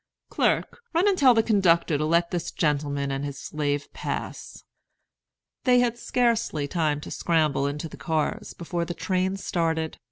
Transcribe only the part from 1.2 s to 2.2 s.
the conductor to